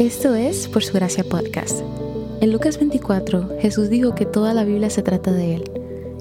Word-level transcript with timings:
Esto 0.00 0.34
es 0.34 0.66
Por 0.66 0.82
Su 0.82 0.94
Gracia 0.94 1.24
Podcast. 1.24 1.82
En 2.40 2.52
Lucas 2.52 2.78
24, 2.78 3.58
Jesús 3.60 3.90
dijo 3.90 4.14
que 4.14 4.24
toda 4.24 4.54
la 4.54 4.64
Biblia 4.64 4.88
se 4.88 5.02
trata 5.02 5.30
de 5.30 5.56
Él. 5.56 5.70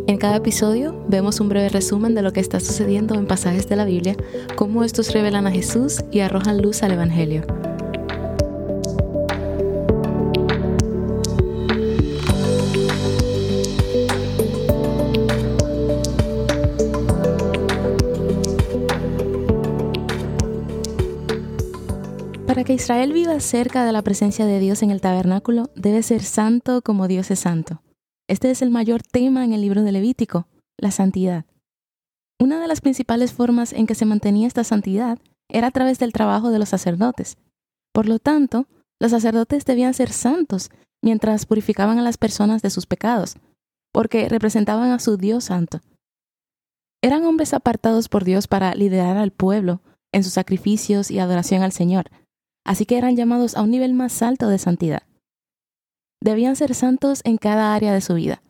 En 0.05 0.17
cada 0.17 0.35
episodio 0.35 1.05
vemos 1.07 1.39
un 1.39 1.47
breve 1.47 1.69
resumen 1.69 2.13
de 2.13 2.21
lo 2.21 2.33
que 2.33 2.41
está 2.41 2.59
sucediendo 2.59 3.15
en 3.15 3.25
pasajes 3.25 3.69
de 3.69 3.77
la 3.77 3.85
Biblia, 3.85 4.17
cómo 4.57 4.83
estos 4.83 5.13
revelan 5.13 5.47
a 5.47 5.51
Jesús 5.51 6.03
y 6.11 6.19
arrojan 6.19 6.61
luz 6.61 6.83
al 6.83 6.91
Evangelio. 6.91 7.43
Que 22.69 22.75
Israel 22.75 23.13
viva 23.13 23.39
cerca 23.39 23.83
de 23.83 23.91
la 23.91 24.03
presencia 24.03 24.45
de 24.45 24.59
Dios 24.59 24.83
en 24.83 24.91
el 24.91 25.01
tabernáculo, 25.01 25.71
debe 25.73 26.03
ser 26.03 26.21
santo 26.21 26.83
como 26.83 27.07
Dios 27.07 27.31
es 27.31 27.39
santo. 27.39 27.81
Este 28.27 28.51
es 28.51 28.61
el 28.61 28.69
mayor 28.69 29.01
tema 29.01 29.43
en 29.43 29.53
el 29.53 29.61
libro 29.61 29.81
de 29.81 29.91
Levítico, 29.91 30.47
la 30.77 30.91
santidad. 30.91 31.45
Una 32.39 32.61
de 32.61 32.67
las 32.67 32.81
principales 32.81 33.33
formas 33.33 33.73
en 33.73 33.87
que 33.87 33.95
se 33.95 34.05
mantenía 34.05 34.45
esta 34.45 34.63
santidad 34.63 35.17
era 35.49 35.69
a 35.69 35.71
través 35.71 35.97
del 35.97 36.13
trabajo 36.13 36.51
de 36.51 36.59
los 36.59 36.69
sacerdotes. 36.69 37.39
Por 37.91 38.07
lo 38.07 38.19
tanto, 38.19 38.67
los 38.99 39.09
sacerdotes 39.09 39.65
debían 39.65 39.95
ser 39.95 40.11
santos 40.11 40.69
mientras 41.01 41.47
purificaban 41.47 41.97
a 41.97 42.03
las 42.03 42.17
personas 42.17 42.61
de 42.61 42.69
sus 42.69 42.85
pecados, 42.85 43.37
porque 43.91 44.29
representaban 44.29 44.91
a 44.91 44.99
su 44.99 45.17
Dios 45.17 45.45
santo. 45.45 45.79
Eran 47.01 47.23
hombres 47.23 47.55
apartados 47.55 48.09
por 48.09 48.25
Dios 48.25 48.47
para 48.47 48.75
liderar 48.75 49.17
al 49.17 49.31
pueblo 49.31 49.81
en 50.11 50.23
sus 50.23 50.33
sacrificios 50.33 51.09
y 51.09 51.17
adoración 51.17 51.63
al 51.63 51.71
Señor, 51.71 52.11
así 52.65 52.85
que 52.85 52.97
eran 52.97 53.15
llamados 53.15 53.55
a 53.55 53.61
un 53.61 53.71
nivel 53.71 53.93
más 53.93 54.21
alto 54.21 54.47
de 54.47 54.57
santidad. 54.57 55.03
Debían 56.21 56.55
ser 56.55 56.75
santos 56.75 57.21
en 57.23 57.37
cada 57.37 57.73
área 57.73 57.93
de 57.93 58.01
su 58.01 58.15
vida. 58.15 58.41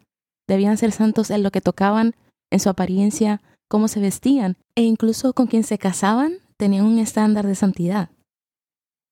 Debían 0.47 0.77
ser 0.77 0.91
santos 0.91 1.29
en 1.29 1.43
lo 1.43 1.51
que 1.51 1.61
tocaban, 1.61 2.15
en 2.51 2.59
su 2.59 2.69
apariencia, 2.69 3.41
cómo 3.67 3.87
se 3.87 3.99
vestían, 3.99 4.57
e 4.75 4.81
incluso 4.81 5.33
con 5.33 5.47
quien 5.47 5.63
se 5.63 5.77
casaban 5.77 6.39
tenían 6.57 6.85
un 6.85 6.99
estándar 6.99 7.45
de 7.45 7.55
santidad. 7.55 8.09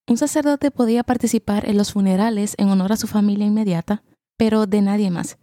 Un 0.10 0.18
sacerdote 0.18 0.72
podía 0.72 1.04
participar 1.04 1.70
en 1.70 1.78
los 1.78 1.92
funerales 1.92 2.56
en 2.58 2.70
honor 2.70 2.94
a 2.94 2.98
su 2.98 3.08
familia 3.08 3.46
inmediata, 3.46 4.04
pero 4.38 4.66
de 4.66 4.82
nadie 4.82 5.12
más. 5.12 5.38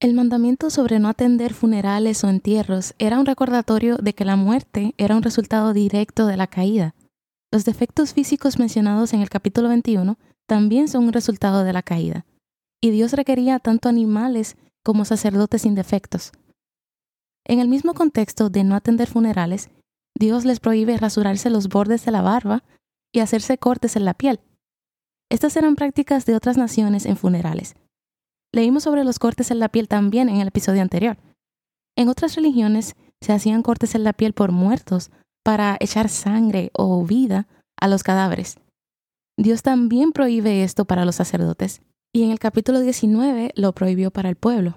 El 0.00 0.14
mandamiento 0.14 0.70
sobre 0.70 0.98
no 0.98 1.08
atender 1.08 1.52
funerales 1.52 2.22
o 2.24 2.28
entierros 2.28 2.94
era 2.98 3.18
un 3.18 3.26
recordatorio 3.26 3.96
de 3.96 4.14
que 4.14 4.24
la 4.24 4.36
muerte 4.36 4.94
era 4.96 5.16
un 5.16 5.22
resultado 5.22 5.72
directo 5.72 6.26
de 6.26 6.36
la 6.36 6.46
caída, 6.46 6.94
los 7.52 7.64
defectos 7.64 8.14
físicos 8.14 8.58
mencionados 8.58 9.12
en 9.12 9.22
el 9.22 9.28
capítulo 9.28 9.68
21 9.68 10.18
también 10.46 10.88
son 10.88 11.04
un 11.04 11.12
resultado 11.12 11.64
de 11.64 11.72
la 11.72 11.82
caída, 11.82 12.24
y 12.80 12.90
Dios 12.90 13.12
requería 13.12 13.58
tanto 13.58 13.88
animales 13.88 14.56
como 14.84 15.04
sacerdotes 15.04 15.62
sin 15.62 15.74
defectos. 15.74 16.32
En 17.44 17.58
el 17.58 17.68
mismo 17.68 17.94
contexto 17.94 18.50
de 18.50 18.64
no 18.64 18.76
atender 18.76 19.08
funerales, 19.08 19.70
Dios 20.16 20.44
les 20.44 20.60
prohíbe 20.60 20.96
rasurarse 20.96 21.50
los 21.50 21.68
bordes 21.68 22.04
de 22.04 22.12
la 22.12 22.22
barba 22.22 22.62
y 23.12 23.20
hacerse 23.20 23.58
cortes 23.58 23.96
en 23.96 24.04
la 24.04 24.14
piel. 24.14 24.40
Estas 25.30 25.56
eran 25.56 25.76
prácticas 25.76 26.26
de 26.26 26.34
otras 26.34 26.56
naciones 26.56 27.06
en 27.06 27.16
funerales. 27.16 27.74
Leímos 28.52 28.84
sobre 28.84 29.04
los 29.04 29.18
cortes 29.18 29.50
en 29.50 29.60
la 29.60 29.68
piel 29.68 29.88
también 29.88 30.28
en 30.28 30.36
el 30.36 30.48
episodio 30.48 30.82
anterior. 30.82 31.16
En 31.96 32.08
otras 32.08 32.34
religiones 32.34 32.96
se 33.20 33.32
hacían 33.32 33.62
cortes 33.62 33.94
en 33.94 34.04
la 34.04 34.12
piel 34.12 34.32
por 34.32 34.52
muertos 34.52 35.10
para 35.50 35.76
echar 35.80 36.08
sangre 36.08 36.70
o 36.74 37.04
vida 37.04 37.48
a 37.76 37.88
los 37.88 38.04
cadáveres. 38.04 38.60
Dios 39.36 39.62
también 39.62 40.12
prohíbe 40.12 40.62
esto 40.62 40.84
para 40.84 41.04
los 41.04 41.16
sacerdotes, 41.16 41.82
y 42.14 42.22
en 42.22 42.30
el 42.30 42.38
capítulo 42.38 42.78
19 42.78 43.50
lo 43.56 43.72
prohibió 43.72 44.12
para 44.12 44.28
el 44.28 44.36
pueblo. 44.36 44.76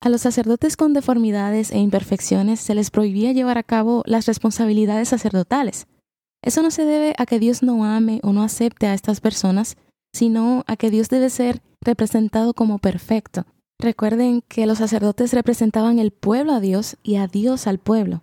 A 0.00 0.08
los 0.08 0.22
sacerdotes 0.22 0.78
con 0.78 0.94
deformidades 0.94 1.72
e 1.72 1.78
imperfecciones 1.78 2.58
se 2.58 2.74
les 2.74 2.90
prohibía 2.90 3.32
llevar 3.32 3.58
a 3.58 3.62
cabo 3.62 4.02
las 4.06 4.24
responsabilidades 4.24 5.10
sacerdotales. 5.10 5.86
Eso 6.42 6.62
no 6.62 6.70
se 6.70 6.86
debe 6.86 7.14
a 7.18 7.26
que 7.26 7.38
Dios 7.38 7.62
no 7.62 7.84
ame 7.84 8.20
o 8.22 8.32
no 8.32 8.42
acepte 8.44 8.86
a 8.86 8.94
estas 8.94 9.20
personas, 9.20 9.76
sino 10.14 10.64
a 10.66 10.76
que 10.76 10.90
Dios 10.90 11.10
debe 11.10 11.28
ser 11.28 11.60
representado 11.82 12.54
como 12.54 12.78
perfecto. 12.78 13.44
Recuerden 13.78 14.42
que 14.48 14.64
los 14.64 14.78
sacerdotes 14.78 15.34
representaban 15.34 15.98
el 15.98 16.12
pueblo 16.12 16.54
a 16.54 16.60
Dios 16.60 16.96
y 17.02 17.16
a 17.16 17.26
Dios 17.26 17.66
al 17.66 17.76
pueblo. 17.76 18.22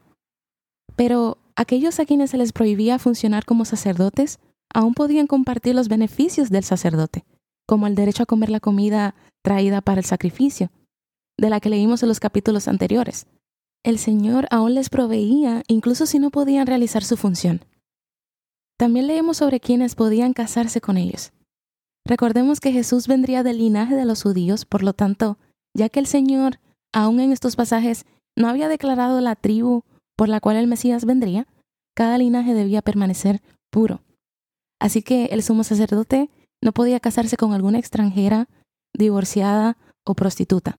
Pero 0.95 1.38
aquellos 1.59 1.99
a 1.99 2.05
quienes 2.05 2.29
se 2.29 2.37
les 2.37 2.53
prohibía 2.53 2.99
funcionar 2.99 3.43
como 3.43 3.65
sacerdotes 3.65 4.39
aún 4.73 4.93
podían 4.93 5.27
compartir 5.27 5.75
los 5.75 5.89
beneficios 5.89 6.49
del 6.49 6.63
sacerdote, 6.63 7.25
como 7.67 7.85
el 7.85 7.95
derecho 7.95 8.23
a 8.23 8.25
comer 8.25 8.49
la 8.49 8.61
comida 8.61 9.13
traída 9.41 9.81
para 9.81 9.99
el 9.99 10.05
sacrificio, 10.05 10.71
de 11.37 11.49
la 11.49 11.59
que 11.59 11.69
leímos 11.69 12.01
en 12.01 12.07
los 12.07 12.21
capítulos 12.21 12.69
anteriores. 12.69 13.27
El 13.83 13.99
Señor 13.99 14.47
aún 14.51 14.73
les 14.73 14.89
proveía 14.89 15.63
incluso 15.67 16.05
si 16.05 16.17
no 16.17 16.31
podían 16.31 16.65
realizar 16.65 17.03
su 17.03 17.17
función. 17.17 17.65
También 18.77 19.07
leemos 19.07 19.35
sobre 19.35 19.59
quienes 19.59 19.95
podían 19.95 20.31
casarse 20.31 20.79
con 20.79 20.95
ellos. 20.95 21.33
Recordemos 22.05 22.61
que 22.61 22.71
Jesús 22.71 23.07
vendría 23.07 23.43
del 23.43 23.57
linaje 23.57 23.95
de 23.95 24.05
los 24.05 24.23
judíos, 24.23 24.63
por 24.63 24.81
lo 24.81 24.93
tanto, 24.93 25.37
ya 25.75 25.89
que 25.89 25.99
el 25.99 26.05
Señor, 26.05 26.61
aún 26.93 27.19
en 27.19 27.33
estos 27.33 27.57
pasajes, 27.57 28.05
no 28.37 28.47
había 28.47 28.69
declarado 28.69 29.19
la 29.19 29.35
tribu 29.35 29.83
por 30.19 30.28
la 30.28 30.41
cual 30.41 30.57
el 30.57 30.68
Mesías 30.68 31.06
vendría, 31.06 31.47
cada 31.96 32.18
linaje 32.18 32.53
debía 32.53 32.81
permanecer 32.81 33.41
puro. 33.72 34.02
Así 34.78 35.02
que 35.02 35.28
el 35.28 35.41
sumo 35.44 35.63
sacerdote 35.63 36.30
no 36.62 36.74
podía 36.74 37.00
casarse 37.00 37.38
con 37.38 37.53
alguna 37.53 37.80
extranjera, 37.80 38.50
divorciada 38.94 39.78
o 40.06 40.16
prostituta. 40.16 40.75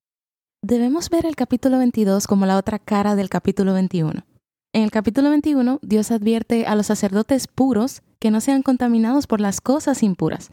Debemos 0.62 1.08
ver 1.08 1.24
el 1.24 1.36
capítulo 1.36 1.78
22 1.78 2.26
como 2.26 2.44
la 2.44 2.58
otra 2.58 2.78
cara 2.78 3.16
del 3.16 3.30
capítulo 3.30 3.72
21. 3.72 4.26
En 4.74 4.82
el 4.82 4.90
capítulo 4.90 5.30
21, 5.30 5.78
Dios 5.80 6.10
advierte 6.10 6.66
a 6.66 6.74
los 6.74 6.88
sacerdotes 6.88 7.48
puros 7.48 8.02
que 8.18 8.30
no 8.30 8.42
sean 8.42 8.60
contaminados 8.60 9.26
por 9.26 9.40
las 9.40 9.62
cosas 9.62 10.02
impuras. 10.02 10.50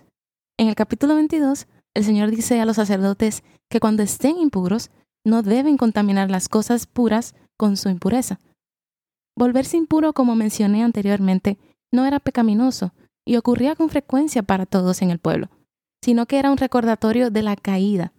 En 0.58 0.70
el 0.70 0.76
capítulo 0.76 1.16
22, 1.16 1.68
el 1.94 2.06
Señor 2.06 2.32
dice 2.32 2.62
a 2.62 2.66
los 2.66 2.78
sacerdotes 2.78 3.44
que 3.70 3.82
cuando 3.82 4.02
estén 4.02 4.38
impuros, 4.38 4.92
no 5.26 5.44
deben 5.44 5.76
contaminar 5.76 6.32
las 6.32 6.48
cosas 6.48 6.88
puras 6.88 7.36
con 7.58 7.76
su 7.76 7.90
impureza. 7.90 8.40
Volverse 9.38 9.78
impuro, 9.78 10.14
como 10.14 10.36
mencioné 10.36 10.84
anteriormente, 10.84 11.60
no 11.92 12.06
era 12.06 12.20
pecaminoso 12.20 12.92
y 13.24 13.38
ocurría 13.38 13.76
con 13.76 13.90
frecuencia 13.90 14.42
para 14.42 14.66
todos 14.66 15.04
en 15.04 15.12
el 15.12 15.20
pueblo, 15.20 15.50
sino 16.04 16.26
que 16.26 16.40
era 16.40 16.50
un 16.50 16.58
recordatorio 16.58 17.30
de 17.30 17.44
la 17.44 17.56
caída. 17.56 18.14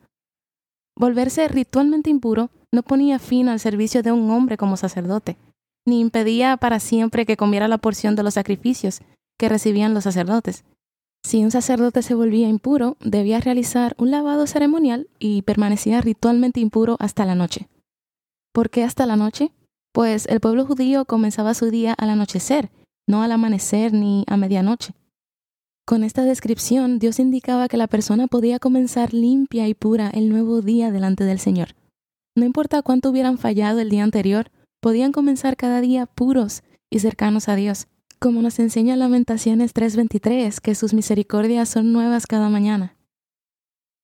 Volverse 0.96 1.48
ritualmente 1.48 2.08
impuro 2.08 2.50
no 2.72 2.84
ponía 2.84 3.18
fin 3.18 3.48
al 3.48 3.58
servicio 3.58 4.04
de 4.04 4.12
un 4.12 4.30
hombre 4.30 4.56
como 4.56 4.76
sacerdote, 4.76 5.36
ni 5.84 6.00
impedía 6.00 6.56
para 6.56 6.78
siempre 6.78 7.26
que 7.26 7.36
comiera 7.36 7.66
la 7.66 7.78
porción 7.78 8.14
de 8.14 8.22
los 8.22 8.34
sacrificios 8.34 9.00
que 9.38 9.48
recibían 9.48 9.94
los 9.94 10.04
sacerdotes. 10.04 10.64
Si 11.24 11.42
un 11.42 11.50
sacerdote 11.50 12.02
se 12.02 12.14
volvía 12.14 12.48
impuro, 12.48 12.96
debía 13.00 13.40
realizar 13.40 13.96
un 13.98 14.12
lavado 14.12 14.46
ceremonial 14.46 15.08
y 15.18 15.42
permanecía 15.42 16.00
ritualmente 16.00 16.60
impuro 16.60 16.96
hasta 17.00 17.24
la 17.24 17.34
noche. 17.34 17.68
¿Por 18.52 18.70
qué 18.70 18.84
hasta 18.84 19.04
la 19.04 19.16
noche? 19.16 19.50
Pues 19.92 20.26
el 20.26 20.40
pueblo 20.40 20.66
judío 20.66 21.04
comenzaba 21.04 21.54
su 21.54 21.70
día 21.70 21.94
al 21.94 22.10
anochecer, 22.10 22.70
no 23.06 23.22
al 23.22 23.32
amanecer 23.32 23.92
ni 23.92 24.24
a 24.26 24.36
medianoche. 24.36 24.94
Con 25.86 26.04
esta 26.04 26.22
descripción, 26.24 26.98
Dios 26.98 27.18
indicaba 27.18 27.68
que 27.68 27.78
la 27.78 27.86
persona 27.86 28.26
podía 28.26 28.58
comenzar 28.58 29.14
limpia 29.14 29.68
y 29.68 29.74
pura 29.74 30.10
el 30.10 30.28
nuevo 30.28 30.60
día 30.60 30.90
delante 30.90 31.24
del 31.24 31.38
Señor. 31.38 31.74
No 32.36 32.44
importa 32.44 32.82
cuánto 32.82 33.10
hubieran 33.10 33.38
fallado 33.38 33.80
el 33.80 33.88
día 33.88 34.04
anterior, 34.04 34.50
podían 34.80 35.12
comenzar 35.12 35.56
cada 35.56 35.80
día 35.80 36.06
puros 36.06 36.62
y 36.90 36.98
cercanos 36.98 37.48
a 37.48 37.56
Dios. 37.56 37.88
Como 38.18 38.42
nos 38.42 38.58
enseña 38.58 38.96
Lamentaciones 38.96 39.72
3:23, 39.72 40.60
que 40.60 40.74
sus 40.74 40.92
misericordias 40.92 41.68
son 41.68 41.92
nuevas 41.92 42.26
cada 42.26 42.48
mañana. 42.48 42.96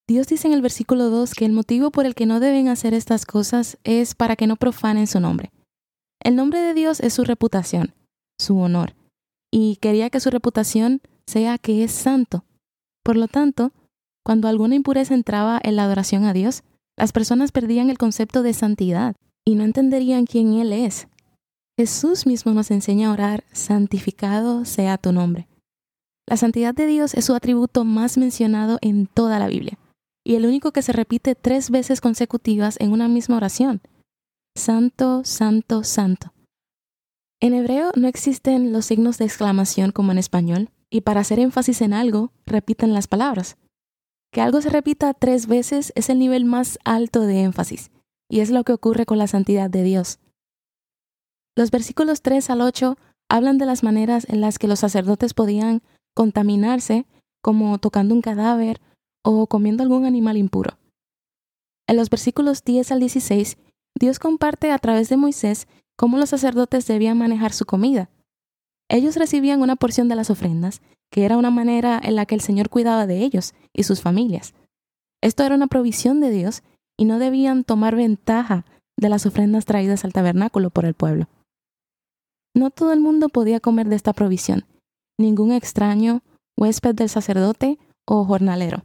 Dios 0.06 0.26
dice 0.26 0.48
en 0.48 0.54
el 0.54 0.62
versículo 0.62 1.10
2 1.10 1.34
que 1.34 1.44
el 1.44 1.52
motivo 1.52 1.90
por 1.90 2.06
el 2.06 2.14
que 2.14 2.26
no 2.26 2.38
deben 2.38 2.68
hacer 2.68 2.94
estas 2.94 3.26
cosas 3.26 3.78
es 3.84 4.14
para 4.14 4.36
que 4.36 4.46
no 4.46 4.56
profanen 4.56 5.06
su 5.06 5.18
nombre. 5.18 5.50
El 6.24 6.36
nombre 6.36 6.58
de 6.58 6.72
Dios 6.72 7.00
es 7.00 7.12
su 7.12 7.22
reputación, 7.22 7.92
su 8.40 8.58
honor, 8.58 8.94
y 9.52 9.76
quería 9.76 10.08
que 10.08 10.20
su 10.20 10.30
reputación 10.30 11.02
sea 11.26 11.58
que 11.58 11.84
es 11.84 11.92
santo. 11.92 12.46
Por 13.04 13.18
lo 13.18 13.28
tanto, 13.28 13.72
cuando 14.24 14.48
alguna 14.48 14.74
impureza 14.74 15.12
entraba 15.12 15.60
en 15.62 15.76
la 15.76 15.84
adoración 15.84 16.24
a 16.24 16.32
Dios, 16.32 16.62
las 16.96 17.12
personas 17.12 17.52
perdían 17.52 17.90
el 17.90 17.98
concepto 17.98 18.42
de 18.42 18.54
santidad 18.54 19.16
y 19.44 19.54
no 19.54 19.64
entenderían 19.64 20.24
quién 20.24 20.54
Él 20.54 20.72
es. 20.72 21.08
Jesús 21.78 22.26
mismo 22.26 22.54
nos 22.54 22.70
enseña 22.70 23.10
a 23.10 23.12
orar, 23.12 23.44
santificado 23.52 24.64
sea 24.64 24.96
tu 24.96 25.12
nombre. 25.12 25.46
La 26.26 26.38
santidad 26.38 26.74
de 26.74 26.86
Dios 26.86 27.12
es 27.12 27.26
su 27.26 27.34
atributo 27.34 27.84
más 27.84 28.16
mencionado 28.16 28.78
en 28.80 29.08
toda 29.08 29.38
la 29.38 29.48
Biblia, 29.48 29.78
y 30.24 30.36
el 30.36 30.46
único 30.46 30.72
que 30.72 30.80
se 30.80 30.92
repite 30.92 31.34
tres 31.34 31.68
veces 31.68 32.00
consecutivas 32.00 32.76
en 32.80 32.92
una 32.92 33.08
misma 33.08 33.36
oración. 33.36 33.82
Santo, 34.56 35.24
Santo, 35.24 35.82
Santo. 35.82 36.32
En 37.40 37.54
hebreo 37.54 37.90
no 37.96 38.06
existen 38.06 38.72
los 38.72 38.86
signos 38.86 39.18
de 39.18 39.24
exclamación 39.24 39.90
como 39.90 40.12
en 40.12 40.18
español, 40.18 40.70
y 40.90 41.00
para 41.00 41.20
hacer 41.20 41.40
énfasis 41.40 41.80
en 41.80 41.92
algo, 41.92 42.32
repiten 42.46 42.94
las 42.94 43.08
palabras. 43.08 43.56
Que 44.32 44.40
algo 44.40 44.60
se 44.60 44.70
repita 44.70 45.12
tres 45.12 45.48
veces 45.48 45.92
es 45.96 46.08
el 46.08 46.20
nivel 46.20 46.44
más 46.44 46.78
alto 46.84 47.22
de 47.22 47.42
énfasis, 47.42 47.90
y 48.30 48.40
es 48.40 48.50
lo 48.50 48.62
que 48.62 48.72
ocurre 48.72 49.06
con 49.06 49.18
la 49.18 49.26
santidad 49.26 49.68
de 49.70 49.82
Dios. 49.82 50.20
Los 51.56 51.72
versículos 51.72 52.22
3 52.22 52.48
al 52.50 52.60
8 52.60 52.96
hablan 53.28 53.58
de 53.58 53.66
las 53.66 53.82
maneras 53.82 54.24
en 54.28 54.40
las 54.40 54.60
que 54.60 54.68
los 54.68 54.78
sacerdotes 54.78 55.34
podían 55.34 55.82
contaminarse, 56.14 57.06
como 57.42 57.78
tocando 57.78 58.14
un 58.14 58.22
cadáver 58.22 58.80
o 59.24 59.48
comiendo 59.48 59.82
algún 59.82 60.04
animal 60.04 60.36
impuro. 60.36 60.78
En 61.88 61.96
los 61.96 62.08
versículos 62.08 62.62
10 62.62 62.92
al 62.92 63.00
16, 63.00 63.58
Dios 63.98 64.18
comparte 64.18 64.70
a 64.70 64.78
través 64.78 65.08
de 65.08 65.16
Moisés 65.16 65.68
cómo 65.96 66.18
los 66.18 66.30
sacerdotes 66.30 66.86
debían 66.86 67.18
manejar 67.18 67.52
su 67.52 67.64
comida. 67.64 68.10
Ellos 68.88 69.16
recibían 69.16 69.62
una 69.62 69.76
porción 69.76 70.08
de 70.08 70.16
las 70.16 70.30
ofrendas, 70.30 70.82
que 71.10 71.24
era 71.24 71.36
una 71.36 71.50
manera 71.50 72.00
en 72.02 72.16
la 72.16 72.26
que 72.26 72.34
el 72.34 72.40
Señor 72.40 72.68
cuidaba 72.68 73.06
de 73.06 73.18
ellos 73.18 73.54
y 73.72 73.84
sus 73.84 74.02
familias. 74.02 74.54
Esto 75.22 75.44
era 75.44 75.54
una 75.54 75.68
provisión 75.68 76.20
de 76.20 76.30
Dios 76.30 76.62
y 76.98 77.04
no 77.04 77.18
debían 77.18 77.64
tomar 77.64 77.96
ventaja 77.96 78.64
de 78.96 79.08
las 79.08 79.26
ofrendas 79.26 79.64
traídas 79.64 80.04
al 80.04 80.12
tabernáculo 80.12 80.70
por 80.70 80.84
el 80.84 80.94
pueblo. 80.94 81.28
No 82.54 82.70
todo 82.70 82.92
el 82.92 83.00
mundo 83.00 83.28
podía 83.28 83.60
comer 83.60 83.88
de 83.88 83.96
esta 83.96 84.12
provisión, 84.12 84.64
ningún 85.18 85.52
extraño, 85.52 86.22
huésped 86.56 86.94
del 86.94 87.08
sacerdote 87.08 87.78
o 88.06 88.24
jornalero. 88.24 88.84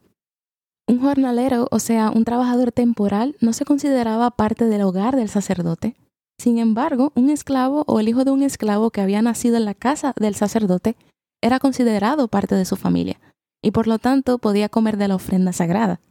Un 0.89 0.99
jornalero, 1.01 1.67
o 1.69 1.77
sea, 1.77 2.09
un 2.09 2.25
trabajador 2.25 2.71
temporal, 2.71 3.35
no 3.41 3.53
se 3.53 3.63
consideraba 3.63 4.31
parte 4.31 4.65
del 4.65 4.81
hogar 4.81 5.15
del 5.15 5.29
sacerdote. 5.29 5.95
Sin 6.39 6.57
embargo, 6.57 7.11
un 7.13 7.29
esclavo 7.29 7.83
o 7.85 7.99
el 7.99 8.09
hijo 8.09 8.25
de 8.25 8.31
un 8.31 8.41
esclavo 8.41 8.89
que 8.89 9.01
había 9.01 9.21
nacido 9.21 9.57
en 9.57 9.65
la 9.65 9.75
casa 9.75 10.15
del 10.19 10.33
sacerdote 10.33 10.95
era 11.43 11.59
considerado 11.59 12.27
parte 12.27 12.55
de 12.55 12.65
su 12.65 12.75
familia, 12.75 13.21
y 13.63 13.69
por 13.69 13.85
lo 13.85 13.99
tanto 13.99 14.39
podía 14.39 14.67
comer 14.67 14.97
de 14.97 15.07
la 15.07 15.13
ofrenda 15.13 15.53
sagrada. 15.53 16.01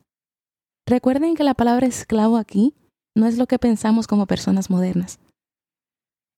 Recuerden 0.86 1.34
que 1.34 1.42
la 1.42 1.54
palabra 1.54 1.88
esclavo 1.88 2.36
aquí 2.36 2.76
no 3.16 3.26
es 3.26 3.36
lo 3.36 3.48
que 3.48 3.58
pensamos 3.58 4.06
como 4.06 4.26
personas 4.26 4.70
modernas. 4.70 5.19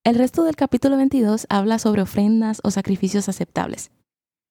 El 0.03 0.15
resto 0.15 0.45
del 0.45 0.57
capítulo 0.57 0.97
22 0.97 1.47
habla 1.51 1.79
sobre 1.79 2.01
ofrendas 2.01 2.61
o 2.65 2.71
sacrificios 2.71 3.29
aceptables. 3.29 3.91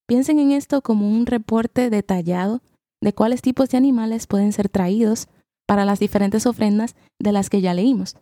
Piensen 0.07 0.37
en 0.37 0.51
esto 0.51 0.83
como 0.83 1.09
un 1.09 1.25
reporte 1.25 1.89
detallado 1.89 2.61
de 3.01 3.13
cuáles 3.13 3.41
tipos 3.41 3.69
de 3.69 3.77
animales 3.77 4.27
pueden 4.27 4.51
ser 4.51 4.69
traídos 4.69 5.27
para 5.67 5.85
las 5.85 5.99
diferentes 5.99 6.45
ofrendas 6.45 6.95
de 7.19 7.31
las 7.31 7.49
que 7.49 7.61
ya 7.61 7.73
leímos. 7.73 8.15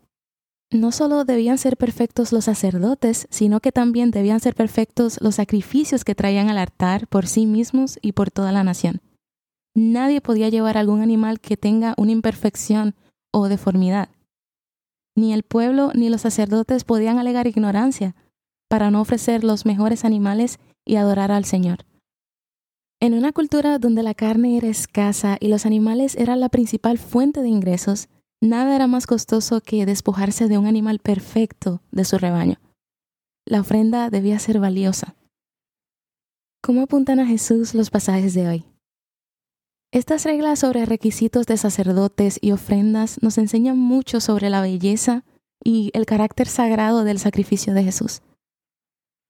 No 0.71 0.91
solo 0.91 1.24
debían 1.24 1.57
ser 1.57 1.77
perfectos 1.77 2.33
los 2.33 2.45
sacerdotes, 2.45 3.27
sino 3.29 3.62
que 3.62 3.71
también 3.71 4.12
debían 4.12 4.41
ser 4.41 4.53
perfectos 4.53 5.18
los 5.21 5.35
sacrificios 5.35 6.03
que 6.03 6.13
traían 6.13 6.50
al 6.50 6.57
altar 6.57 7.07
por 7.07 7.25
sí 7.25 7.45
mismos 7.45 7.97
y 8.01 8.12
por 8.12 8.31
toda 8.31 8.51
la 8.51 8.65
nación. 8.65 9.01
Nadie 9.75 10.19
podía 10.19 10.50
llevar 10.50 10.77
algún 10.77 11.01
animal 11.01 11.39
que 11.39 11.56
tenga 11.56 11.94
una 11.97 12.12
imperfección 12.12 12.95
o 13.31 13.47
deformidad. 13.47 14.09
Ni 15.15 15.33
el 15.33 15.44
pueblo 15.44 15.91
ni 15.95 16.09
los 16.09 16.21
sacerdotes 16.21 16.83
podían 16.83 17.18
alegar 17.18 17.47
ignorancia 17.47 18.15
para 18.68 18.91
no 18.91 19.00
ofrecer 19.00 19.44
los 19.44 19.65
mejores 19.65 20.03
animales 20.03 20.59
y 20.85 20.97
adorar 20.97 21.31
al 21.31 21.45
Señor. 21.45 21.85
En 22.99 23.13
una 23.13 23.31
cultura 23.31 23.77
donde 23.77 24.01
la 24.01 24.15
carne 24.15 24.57
era 24.57 24.67
escasa 24.67 25.38
y 25.39 25.49
los 25.49 25.67
animales 25.67 26.15
eran 26.15 26.39
la 26.39 26.49
principal 26.49 26.97
fuente 26.97 27.44
de 27.44 27.47
ingresos, 27.47 28.09
nada 28.41 28.75
era 28.75 28.88
más 28.88 29.05
costoso 29.05 29.61
que 29.61 29.85
despojarse 29.85 30.47
de 30.47 30.57
un 30.57 30.65
animal 30.65 30.97
perfecto 30.97 31.83
de 31.91 32.05
su 32.05 32.17
rebaño. 32.17 32.59
La 33.45 33.61
ofrenda 33.61 34.09
debía 34.09 34.39
ser 34.39 34.59
valiosa. 34.59 35.15
¿Cómo 36.63 36.81
apuntan 36.81 37.19
a 37.19 37.27
Jesús 37.27 37.75
los 37.75 37.91
pasajes 37.91 38.33
de 38.33 38.47
hoy? 38.47 38.65
Estas 39.93 40.23
reglas 40.23 40.59
sobre 40.59 40.85
requisitos 40.85 41.45
de 41.45 41.57
sacerdotes 41.57 42.39
y 42.41 42.51
ofrendas 42.51 43.21
nos 43.21 43.38
enseñan 43.38 43.77
mucho 43.77 44.19
sobre 44.21 44.50
la 44.50 44.61
belleza 44.61 45.23
y 45.63 45.91
el 45.93 46.07
carácter 46.07 46.47
sagrado 46.47 47.03
del 47.03 47.19
sacrificio 47.19 47.75
de 47.75 47.83
Jesús. 47.83 48.21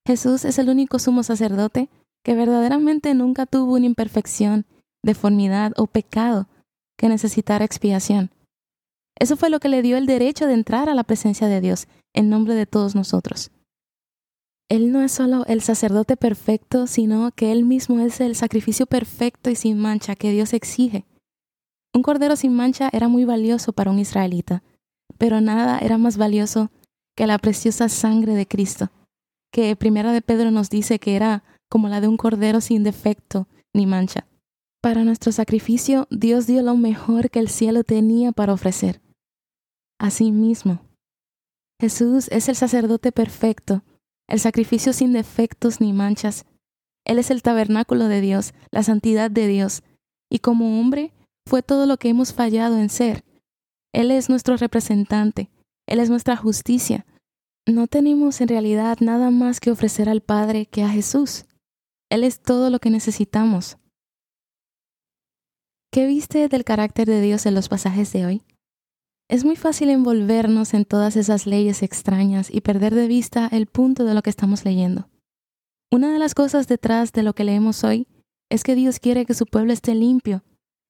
Jesús 0.08 0.46
es 0.46 0.58
el 0.58 0.70
único 0.70 1.00
sumo 1.00 1.22
sacerdote 1.22 1.90
que 2.28 2.36
verdaderamente 2.36 3.14
nunca 3.14 3.46
tuvo 3.46 3.76
una 3.76 3.86
imperfección, 3.86 4.66
deformidad 5.02 5.72
o 5.78 5.88
pecado 5.88 6.50
que 6.98 7.08
necesitara 7.08 7.64
expiación. 7.64 8.32
Eso 9.18 9.38
fue 9.38 9.50
lo 9.50 9.62
que 9.62 9.70
le 9.70 9.82
dio 9.82 9.96
el 9.96 10.08
derecho 10.08 10.46
de 10.46 10.54
entrar 10.54 10.90
a 10.90 10.94
la 10.94 11.06
presencia 11.06 11.48
de 11.48 11.62
Dios 11.62 11.88
en 12.14 12.30
nombre 12.30 12.54
de 12.54 12.66
todos 12.66 12.96
nosotros. 12.96 13.52
Él 14.70 14.92
no 14.92 15.02
es 15.04 15.14
solo 15.14 15.46
el 15.46 15.62
sacerdote 15.62 16.18
perfecto, 16.18 16.86
sino 16.86 17.32
que 17.32 17.54
Él 17.54 17.64
mismo 17.64 18.02
es 18.02 18.20
el 18.20 18.36
sacrificio 18.36 18.88
perfecto 18.88 19.50
y 19.50 19.56
sin 19.56 19.80
mancha 19.80 20.18
que 20.18 20.32
Dios 20.32 20.52
exige. 20.52 21.06
Un 21.96 22.02
cordero 22.02 22.36
sin 22.36 22.52
mancha 22.52 22.90
era 22.92 23.08
muy 23.08 23.24
valioso 23.24 23.72
para 23.72 23.90
un 23.90 24.00
israelita, 24.00 24.64
pero 25.18 25.40
nada 25.40 25.80
era 25.80 25.98
más 25.98 26.18
valioso 26.18 26.72
que 27.16 27.26
la 27.26 27.38
preciosa 27.38 27.88
sangre 27.88 28.34
de 28.34 28.46
Cristo, 28.46 28.92
que 29.50 29.78
Primera 29.78 30.12
de 30.12 30.22
Pedro 30.22 30.52
nos 30.52 30.70
dice 30.70 31.00
que 31.00 31.16
era 31.16 31.46
como 31.70 31.90
la 31.90 32.02
de 32.02 32.08
un 32.08 32.18
cordero 32.18 32.62
sin 32.62 32.84
defecto 32.84 33.48
ni 33.74 33.86
mancha. 33.86 34.28
Para 34.82 35.04
nuestro 35.04 35.32
sacrificio, 35.32 36.08
Dios 36.10 36.48
dio 36.48 36.62
lo 36.62 36.76
mejor 36.76 37.30
que 37.30 37.40
el 37.40 37.50
cielo 37.50 37.84
tenía 37.84 38.32
para 38.32 38.54
ofrecer. 38.54 39.02
Asimismo, 40.00 40.82
Jesús 41.80 42.28
es 42.30 42.50
el 42.50 42.56
sacerdote 42.56 43.12
perfecto, 43.12 43.84
el 44.28 44.40
sacrificio 44.40 44.94
sin 44.94 45.14
defectos 45.14 45.82
ni 45.82 45.94
manchas. 45.94 46.46
Él 47.06 47.20
es 47.20 47.32
el 47.32 47.42
tabernáculo 47.42 48.08
de 48.08 48.22
Dios, 48.22 48.54
la 48.72 48.84
santidad 48.84 49.32
de 49.32 49.48
Dios, 49.48 49.84
y 50.30 50.40
como 50.40 50.80
hombre 50.80 51.14
fue 51.48 51.64
todo 51.64 51.86
lo 51.86 51.98
que 51.98 52.10
hemos 52.10 52.34
fallado 52.34 52.78
en 52.78 52.90
ser. 52.90 53.24
Él 53.94 54.12
es 54.12 54.30
nuestro 54.30 54.58
representante, 54.58 55.50
Él 55.88 56.00
es 56.00 56.10
nuestra 56.10 56.36
justicia. 56.36 57.06
No 57.66 57.88
tenemos 57.88 58.42
en 58.42 58.48
realidad 58.48 58.98
nada 59.00 59.32
más 59.32 59.60
que 59.60 59.72
ofrecer 59.72 60.10
al 60.10 60.22
Padre 60.22 60.66
que 60.66 60.84
a 60.84 60.90
Jesús. 60.90 61.46
Él 62.10 62.24
es 62.24 62.42
todo 62.42 62.70
lo 62.70 62.80
que 62.80 62.90
necesitamos. 62.90 63.78
¿Qué 65.92 66.06
viste 66.06 66.48
del 66.48 66.64
carácter 66.64 67.08
de 67.08 67.22
Dios 67.22 67.46
en 67.46 67.56
los 67.56 67.70
pasajes 67.70 68.12
de 68.14 68.26
hoy? 68.26 68.44
Es 69.30 69.44
muy 69.44 69.58
fácil 69.58 69.90
envolvernos 69.90 70.74
en 70.74 70.86
todas 70.86 71.18
esas 71.18 71.46
leyes 71.46 71.84
extrañas 71.84 72.50
y 72.50 72.62
perder 72.62 72.96
de 72.96 73.08
vista 73.08 73.48
el 73.52 73.68
punto 73.68 74.06
de 74.06 74.14
lo 74.14 74.22
que 74.22 74.30
estamos 74.30 74.64
leyendo. 74.64 75.10
Una 75.92 76.14
de 76.14 76.20
las 76.20 76.34
cosas 76.34 76.68
detrás 76.68 77.12
de 77.12 77.24
lo 77.24 77.34
que 77.34 77.44
leemos 77.44 77.84
hoy 77.84 78.08
es 78.50 78.64
que 78.64 78.76
Dios 78.76 79.00
quiere 79.00 79.26
que 79.26 79.34
su 79.34 79.46
pueblo 79.46 79.74
esté 79.74 79.96
limpio 79.96 80.44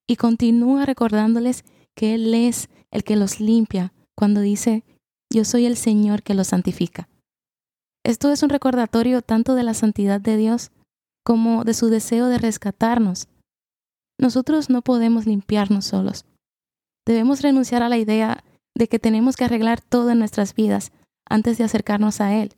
y 0.07 0.17
continúa 0.17 0.85
recordándoles 0.85 1.63
que 1.95 2.13
Él 2.13 2.33
es 2.33 2.69
el 2.91 3.03
que 3.03 3.15
los 3.15 3.39
limpia 3.39 3.93
cuando 4.15 4.41
dice, 4.41 4.83
yo 5.31 5.45
soy 5.45 5.65
el 5.65 5.77
Señor 5.77 6.21
que 6.21 6.35
los 6.35 6.47
santifica. 6.47 7.09
Esto 8.03 8.31
es 8.31 8.43
un 8.43 8.49
recordatorio 8.49 9.21
tanto 9.21 9.55
de 9.55 9.63
la 9.63 9.73
santidad 9.73 10.21
de 10.21 10.37
Dios 10.37 10.71
como 11.27 11.65
de 11.65 11.73
su 11.73 11.89
deseo 11.89 12.27
de 12.27 12.37
rescatarnos. 12.37 13.27
Nosotros 14.17 14.69
no 14.69 14.81
podemos 14.81 15.25
limpiarnos 15.25 15.83
solos. 15.83 16.23
Debemos 17.05 17.41
renunciar 17.41 17.83
a 17.83 17.89
la 17.89 17.97
idea 17.97 18.45
de 18.73 18.87
que 18.87 18.97
tenemos 18.97 19.35
que 19.35 19.43
arreglar 19.43 19.81
todo 19.81 20.11
en 20.11 20.19
nuestras 20.19 20.55
vidas 20.55 20.93
antes 21.29 21.57
de 21.57 21.65
acercarnos 21.65 22.21
a 22.21 22.33
Él. 22.33 22.55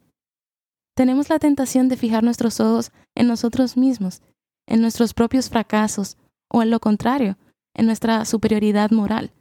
Tenemos 0.96 1.32
la 1.32 1.40
tentación 1.40 1.90
de 1.90 1.98
fijar 1.98 2.24
nuestros 2.24 2.60
ojos 2.60 2.92
en 3.16 3.26
nosotros 3.26 3.76
mismos, 3.76 4.22
en 4.68 4.82
nuestros 4.82 5.16
propios 5.16 5.50
fracasos, 5.50 6.18
o 6.48 6.62
en 6.62 6.70
lo 6.70 6.80
contrario, 6.80 7.40
en 7.74 7.88
nuestra 7.88 8.24
superioridad 8.24 8.92
moral. 8.92 9.34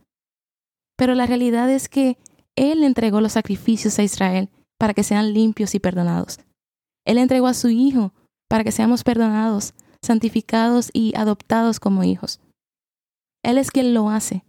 Pero 0.96 1.14
la 1.14 1.26
realidad 1.26 1.70
es 1.70 1.90
que 1.90 2.16
Él 2.56 2.82
entregó 2.82 3.20
los 3.20 3.32
sacrificios 3.32 3.98
a 3.98 4.04
Israel 4.04 4.48
para 4.78 4.94
que 4.94 5.02
sean 5.02 5.34
limpios 5.34 5.74
y 5.74 5.80
perdonados. 5.80 6.40
Él 7.04 7.18
entregó 7.18 7.46
a 7.46 7.52
su 7.52 7.68
Hijo 7.68 8.14
para 8.48 8.64
que 8.64 8.72
seamos 8.72 9.04
perdonados, 9.04 9.74
santificados 10.02 10.90
y 10.92 11.14
adoptados 11.16 11.80
como 11.80 12.04
hijos. 12.04 12.40
Él 13.44 13.58
es 13.58 13.70
quien 13.70 13.94
lo 13.94 14.10
hace. 14.10 14.44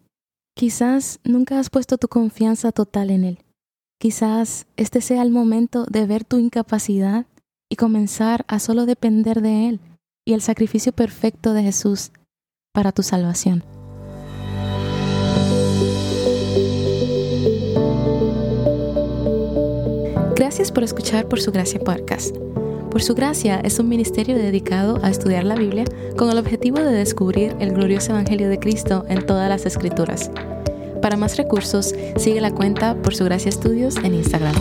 Quizás 0.56 1.20
nunca 1.24 1.60
has 1.60 1.70
puesto 1.70 1.98
tu 1.98 2.08
confianza 2.08 2.72
total 2.72 3.12
en 3.12 3.24
Él. 3.24 3.40
Quizás 4.00 4.66
este 4.78 5.02
sea 5.02 5.22
el 5.22 5.32
momento 5.32 5.86
de 5.86 6.06
ver 6.06 6.24
tu 6.24 6.38
incapacidad 6.38 7.26
y 7.70 7.76
comenzar 7.76 8.46
a 8.48 8.60
solo 8.60 8.86
depender 8.86 9.42
de 9.42 9.70
Él 9.70 9.80
y 10.26 10.34
el 10.34 10.42
sacrificio 10.42 10.92
perfecto 10.92 11.54
de 11.54 11.64
Jesús 11.64 12.12
para 12.74 12.92
tu 12.92 13.04
salvación. 13.04 13.64
Gracias 20.36 20.72
por 20.72 20.84
escuchar 20.84 21.28
por 21.28 21.42
su 21.42 21.52
gracia 21.52 21.80
podcast. 21.80 22.36
Por 22.92 23.04
su 23.04 23.14
gracia 23.14 23.60
es 23.60 23.78
un 23.80 23.88
ministerio 23.88 24.36
dedicado 24.36 25.00
a 25.04 25.12
estudiar 25.12 25.44
la 25.44 25.56
Biblia 25.56 25.86
con 26.18 26.32
el 26.32 26.40
objetivo 26.40 26.80
de 26.80 26.92
descubrir 26.92 27.56
el 27.60 27.74
glorioso 27.74 28.12
Evangelio 28.12 28.50
de 28.50 28.58
Cristo 28.58 29.06
en 29.08 29.26
todas 29.26 29.48
las 29.48 29.66
escrituras. 29.68 30.32
Para 31.02 31.16
más 31.16 31.38
recursos, 31.38 31.94
sigue 32.18 32.42
la 32.42 32.52
cuenta 32.52 32.96
Por 33.02 33.16
su 33.16 33.26
gracia 33.26 33.50
estudios 33.50 33.96
en 33.98 34.16
Instagram. 34.16 34.56